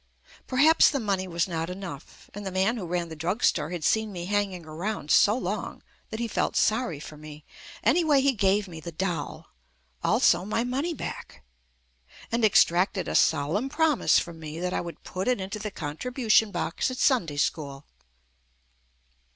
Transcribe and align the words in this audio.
Perhaps 0.47 0.89
the 0.89 0.99
money 0.99 1.27
was 1.27 1.47
not 1.47 1.69
enough, 1.69 2.27
and 2.33 2.43
the 2.43 2.49
man 2.51 2.75
who 2.77 2.87
ran 2.87 3.09
the 3.09 3.15
drug 3.15 3.43
store 3.43 3.69
had 3.69 3.83
seen 3.83 4.11
me 4.11 4.25
hanging 4.25 4.65
around 4.65 5.11
so 5.11 5.37
long 5.37 5.83
that 6.09 6.19
he 6.19 6.27
felt 6.27 6.55
sorry 6.55 6.99
for 6.99 7.17
me. 7.17 7.45
Anyway, 7.83 8.19
he 8.19 8.31
gave 8.31 8.67
me 8.67 8.79
the 8.79 8.91
doll, 8.91 9.49
also 10.03 10.43
my 10.43 10.63
money 10.63 10.95
back, 10.95 11.43
and 12.31 12.43
extracted 12.43 13.07
a 13.07 13.13
solemn 13.13 13.69
promise 13.69 14.17
from 14.17 14.39
me 14.39 14.59
that 14.59 14.73
I 14.73 14.81
would 14.81 15.03
put 15.03 15.27
it 15.27 15.39
into 15.39 15.59
the 15.59 15.69
contribution 15.69 16.49
box 16.49 16.89
at 16.89 16.97
Sunday 16.97 17.37
school. 17.37 17.85